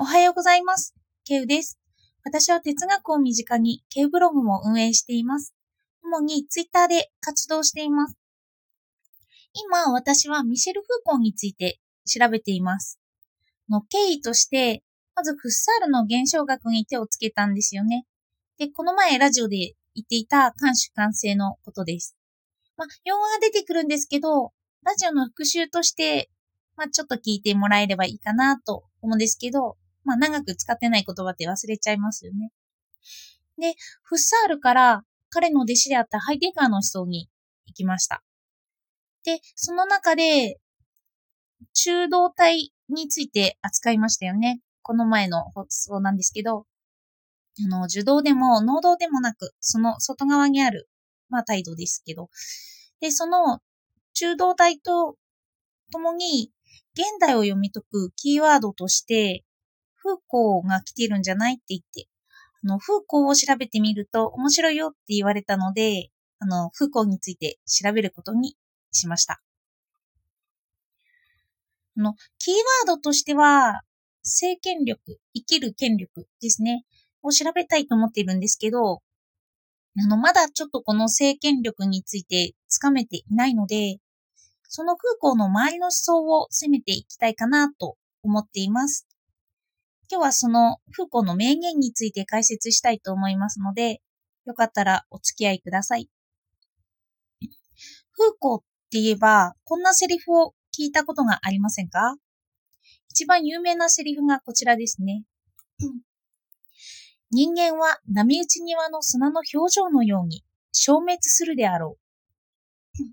[0.00, 0.94] おはようございます。
[1.24, 1.76] ケウです。
[2.22, 5.56] 私は哲学を身近にケウブログも運営しています。
[6.04, 8.16] 主にツイッターで活動しています。
[9.54, 13.00] 今、私はミシェル・フーコーについて調べています。
[13.68, 14.84] の経緯として、
[15.16, 18.06] まずフッサールの現象学に手をつけたんですよね。
[18.56, 22.16] で、この前ラジオで言っていた監主完成のことです。
[22.76, 24.52] まあ、用語が出てくるんですけど、
[24.84, 26.30] ラジオの復習として、
[26.76, 29.76] まあ、ちょっと聞いてもらえればいいかなと思うんですけど、
[30.08, 32.50] まあ、長く使ってない言葉って忘れちゃいますよね。
[33.58, 37.28] で、フッサールから彼の弟子であったハイデガーの思想に
[37.66, 38.22] 行きました。
[39.24, 40.58] で、その中で、
[41.74, 44.60] 中道体について扱いましたよね。
[44.80, 46.64] この前の放送なんですけど、
[47.66, 50.88] あの、受動でも能動でもなく、その外側にある、
[51.28, 52.30] まあ態度ですけど。
[53.00, 53.60] で、その
[54.14, 55.16] 中道体と
[55.92, 56.50] 共に、
[56.94, 59.44] 現代を読み解くキーワードとして、
[59.98, 62.08] フーコーが来てるんじゃないって言って、
[62.64, 68.56] あの、フーコーを調べてみると面白いよって言われたので、あの、フーコーについて調べることに
[68.92, 69.40] しました。
[71.96, 73.82] あの、キーワードとしては、
[74.22, 76.84] 政権力、生きる権力ですね、
[77.22, 79.02] を調べたいと思っているんですけど、
[80.00, 83.98] あの、まだちょっとこの政権力についてつかめていないので、
[84.68, 89.07] その空港の周りの思想を攻めていきたいかなと思っています。
[90.10, 94.00] 今日はそのフーコの名言について解説したいと思いますので、
[94.46, 96.08] よかったらお付き合いください。
[98.12, 98.58] フーコっ
[98.90, 102.16] て言えば、こんなセリフを聞いたことがありませんか？
[103.10, 105.24] 一番有名なセリフがこちらですね。
[107.30, 111.98] 人間は波打ち際の砂の表情のように消滅するであろ
[112.98, 113.02] う。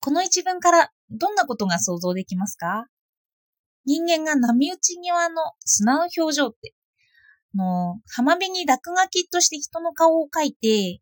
[0.00, 2.86] この一文からどんなことが想像できますか？
[3.86, 6.74] 人間が波打ち際の砂の表情って、
[7.54, 11.00] あの、浜辺に落書きとして人の顔を描いて、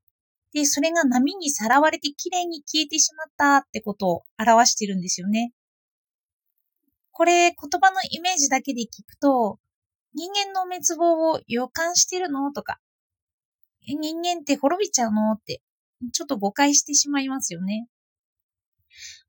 [0.53, 5.53] で、それが波にさらわれてきれいに消えてしまったってことを表してるんですよね。
[7.11, 9.59] これ、言葉のイメージだけで聞くと、
[10.15, 12.79] 人間の滅亡を予感してるのとか、
[13.87, 15.63] 人間って滅びちゃうのって、
[16.13, 17.87] ちょっと誤解してしまいますよね。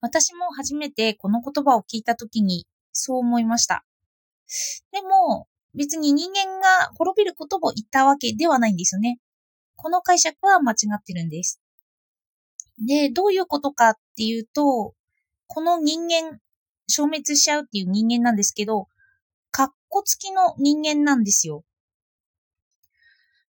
[0.02, 3.84] 私も初めてこの言葉を聞いたときにそう思いました。
[4.92, 9.20] でも、別に人間が滅びることを言ったわけではないんですよね。
[9.76, 11.59] この解釈は間違ってるんです。
[12.80, 14.94] で、どういうことかっていうと、
[15.48, 16.40] この人間、
[16.88, 18.88] 消滅しちゃうっていう人間なんですけど、
[19.52, 21.64] カッコ付きの人間なんですよ。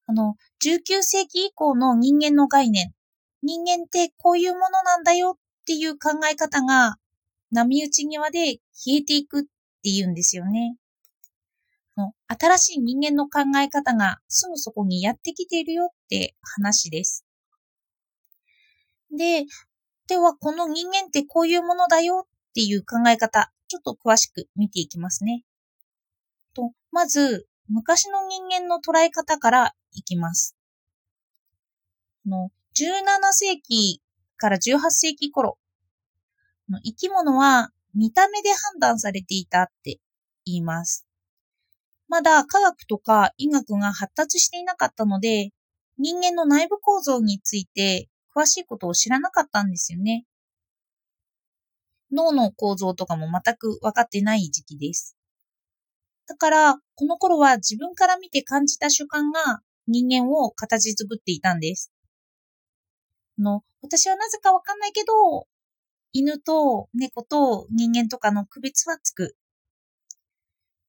[0.06, 2.94] あの、19世紀以降の人間の概念、
[3.42, 6.96] 人間ってこういうものなんだよっていう考え方が
[7.54, 10.76] 波打ち際で消えていくっていうんですよね。
[12.26, 17.24] 新しい人間の考え方がすぐそこにやってきているよって話です。
[19.16, 19.44] で、
[20.08, 25.44] ではこの人間ってこういうものだよっていう考え方、ちょっと詳しく見ていきますね。
[26.54, 30.56] と、まず、昔の人間の捉え方からいきます。
[32.26, 34.02] の17世紀
[34.36, 35.56] から18世紀頃、
[36.82, 39.98] 生き物は見た目で判断されていたって
[40.44, 41.06] 言います。
[42.08, 45.50] まだ科学とか医学が発達していなかったので、
[45.98, 50.24] 人間の内部構造について詳しいことを知らなかったんですよね。
[52.12, 55.16] 脳の構造とかも全く分かってない時期です。
[56.26, 61.92] だから、この頃は自分から見て感じた主観が人間を形作っていたんです。
[63.38, 65.46] の、私はなぜかわかんないけど、
[66.16, 69.36] 犬と猫と人間とかの区別はつく。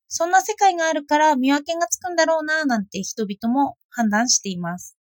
[0.07, 4.95] そんな世界があるから見分けがつくんだろうな、なんて人々も判断しています。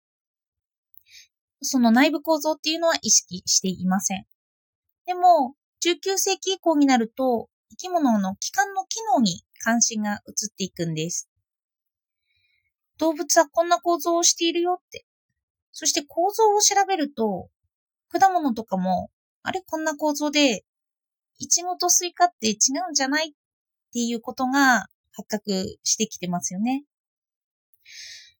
[1.61, 4.25] その内部構造っていうのは意識していません。
[5.05, 11.29] でも、19世紀以降になると、生き物の器官の機能に関心が移っていくんです。
[12.97, 15.05] 動物はこんな構造をしているよって。
[15.73, 17.49] そして構造を調べると、
[18.07, 19.09] 果物とかも、
[19.43, 20.63] あれこんな構造で、
[21.37, 22.55] イチゴとスイカって違
[22.87, 23.31] うんじゃないっ
[23.93, 26.83] ていうことが発覚してきてますよね。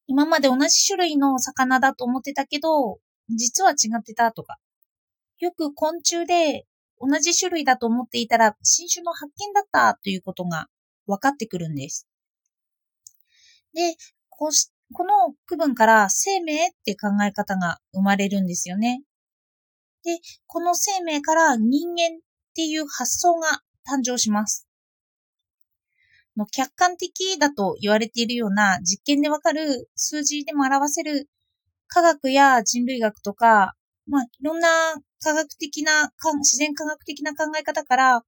[0.07, 4.57] 今まで同じ種類の魚だと思ってたけど、実は違ってたとか。
[5.39, 6.65] よく昆虫で
[6.99, 10.67] 同じ種類だと思っていたら新種の発見だったということが
[11.05, 12.07] 分かってくるんです。
[13.73, 13.95] で、
[14.29, 14.51] こう
[14.93, 19.01] この区分から生命って考え方が生まれるんですよね。
[20.03, 22.19] で、この生命から人間っ
[22.55, 24.67] ていう発想が誕生します。
[26.35, 31.29] の客観的だと言われているような実験でわかる数字でも表せる
[31.87, 33.75] 科学や人類学とか、
[34.07, 34.67] まあ、いろんな
[35.21, 38.23] 科学的な、自然科学的な考え方から、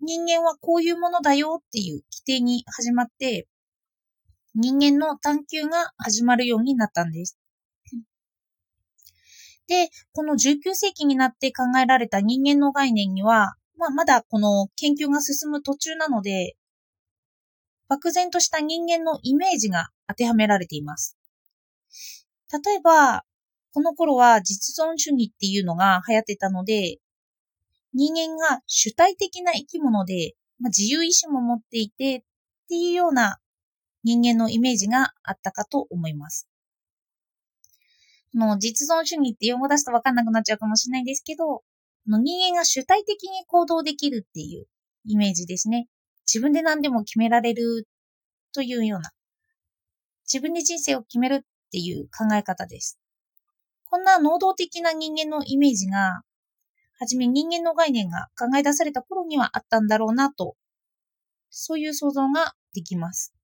[0.00, 3.46] 人間はこういうものだよっていう規定に始まって、
[4.54, 7.38] 人間の探求が始まるようになったんです。
[9.68, 16.56] で、この19世紀になって考えられた人間の概念には、まあ、まだこの研究が進む途中なので、
[17.88, 21.16] 漠然とした人間のイメージが当てはめられています。
[22.50, 23.24] 例えば、
[23.72, 26.96] この頃は実存主義っていうのが流行ってたので、
[27.92, 32.20] 人間が主体的な生き物で、まあ、自由意志も持っていてっ
[32.68, 33.38] ていうような
[34.02, 36.47] 人間のイメージがあったかと思います。
[38.34, 41.62] の実存主義って用語出すとわかんなくなっちゃうかもしれないですけど、
[42.06, 44.66] の人間が主体的に行動できるっていう
[45.04, 45.88] イメージですね。
[46.26, 47.86] 自分で何でも決められる
[48.52, 49.10] というような、
[50.30, 51.40] 自分で人生を決めるっ
[51.72, 52.98] ていう考え方です。
[53.90, 56.22] こんな能動的な人間のイメージが、
[56.98, 60.56] はじめ人間の概念が考え出された頃にはあったんだろうなと、
[61.50, 63.34] そういう想像ができます。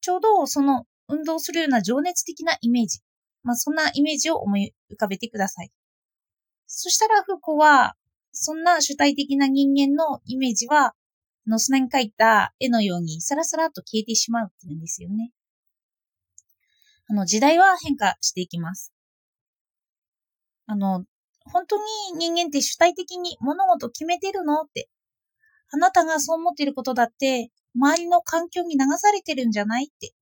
[0.00, 3.00] ちょうどその運動するような情熱的なイメージ。
[3.42, 5.70] まあ、そんなイメージを思い浮かべてください。
[6.66, 7.96] そしたら、フーコは、
[8.32, 10.94] そんな主体的な人間のイメージは、
[11.46, 15.32] の砂に描いた絵のようにサラサラと消えてしまうっていうんですよね。
[17.08, 18.92] あの、時代は変化していきます。
[20.66, 21.04] あの、
[21.46, 21.82] 本当に
[22.18, 24.60] 人間って主体的に物事決めてるの？
[24.62, 24.88] って。
[25.72, 29.86] あなたがそう思っていることだって、周りの環境に流されてるんじゃない？
[29.86, 30.12] って。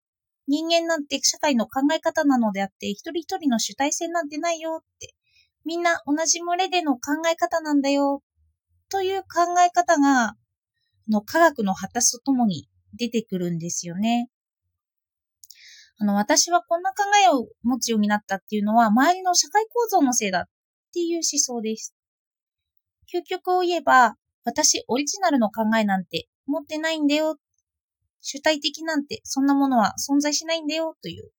[0.49, 5.15] 人間なんて社会の考え方なのであって、一人一人の主体性なんてないよって、
[5.65, 7.01] みんな同じ群れでの考
[7.31, 8.23] え方なんだよ、
[8.91, 10.35] という考え方が、
[11.11, 14.31] の科学の発達とともに出てくるんですよね。
[16.01, 20.45] あの、私はこんな考えを持つようになったっていうのは、周りの社会構造のせいだっ
[20.95, 21.95] ていう思想です。
[23.13, 24.15] 究極を言えば、
[24.45, 27.37] 私オリジナルの考えなんて持ってないんだよ
[28.21, 31.31] 主体的なんてそんなものは存在しないんだよという、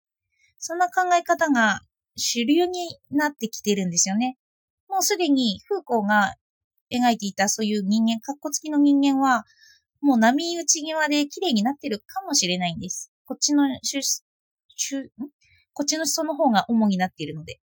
[0.58, 1.82] そんな考え方が
[2.16, 4.38] 主流になってきてるんですよね。
[4.88, 6.36] もうすでにフーコーが
[6.92, 9.46] 描いていたそういう人間、格好付きの人間は、
[10.02, 13.12] もう波打ち際で綺麗になってるかもしれないんです。
[13.26, 14.02] こっちの主、
[14.76, 15.12] 主、
[15.74, 17.60] こっちの思想の方が主になっているので。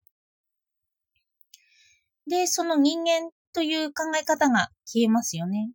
[2.26, 5.70] で、その人間という考え方が消えますよね。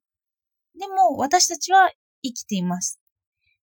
[0.78, 1.92] でも、私たちは
[2.24, 3.00] 生きています。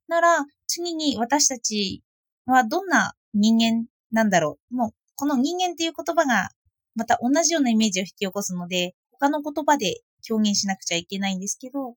[0.08, 2.02] なら、次に私たち
[2.46, 4.74] はどんな人間なんだろう。
[4.74, 6.50] もう、この人間っていう言葉が、
[6.94, 11.94] また同じようなイメージを引き起こすので、他の言葉で表現しなくちゃいけないんですけど、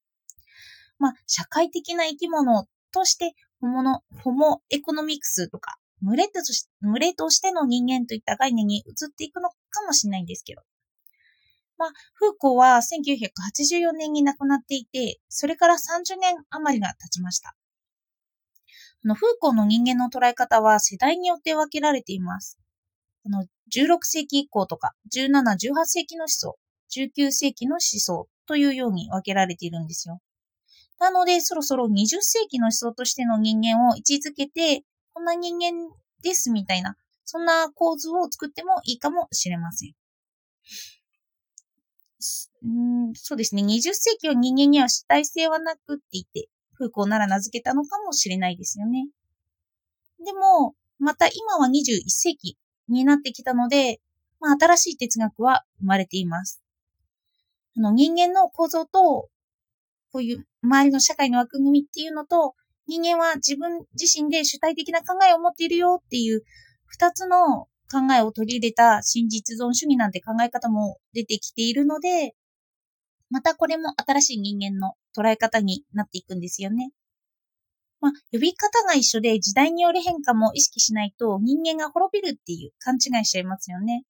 [1.00, 9.56] まあ、社会的な生き物として、ホモの、ホモエコノミクスとか、群れとし群れとしての人間といった概念に移っていくのか
[9.86, 10.62] もしれないんですけど。
[11.78, 17.56] まあ、フーコーは1984年に亡くなっていて、それから30年余りが経ちました。
[19.08, 22.60] の、フーコーの人間の捉え方は世代によって分けられています。
[23.26, 26.58] あの、16世紀以降とか、17、18世紀の思想、
[26.96, 30.22] 19世紀の思想というように分けられているんですよ。
[31.00, 34.84] なので、そろそろ20世紀の思想としての人間を位置づけて、
[35.14, 35.90] こんな人間
[36.24, 36.96] ですみたいな、
[37.26, 39.94] そんな構図を作ってもいいかもしれません。
[42.64, 43.64] うんそうですね。
[43.64, 49.08] 20世紀は人間には主体性はなくって言って、空港なら名付けたのかもしれないですよね。
[50.24, 52.58] でも、また今は21世紀
[52.88, 54.00] になってきたので、
[54.40, 56.62] まあ、新しい哲学は生まれています。
[57.78, 59.30] あの人間の構造と、
[60.12, 62.56] こういう周りの社会の枠組みっていうのと、
[62.88, 66.44] 人間は自分自身で主体的な考えを持っているよっていう
[66.86, 72.34] 二つの考えを取り入れた真実存主義なんて考え方も出てきているので、
[73.30, 76.92] またこれも新しい人間の捉え方になっていくんですよね。
[78.00, 84.04] まあ、呼び方が一緒で時代による変化も意識しないと人間が滅びるっていう勘違いしちゃいますよね。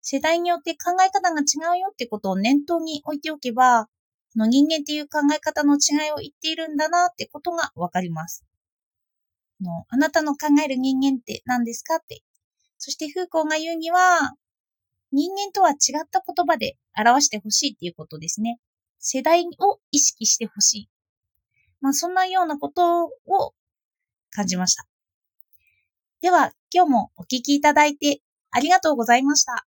[0.00, 3.88] 世代によって考え方が違うよってことを念頭に置いておけば、
[4.34, 8.44] の人間っていう考え方の違いを言っているんだなってことがわかります。
[9.60, 12.22] のあなたの考える人間って何ですかって。
[12.78, 14.34] そしてフーコーが言うには、
[15.12, 18.58] 人間とは違った言葉で表してほしいっていうことですね。
[18.98, 20.90] 世代を意識してほしい。
[21.80, 23.10] まあ、そんなようなことを
[24.30, 24.86] 感じました。
[26.20, 29.66] では、今日もお聞きいただいてありがとうございました。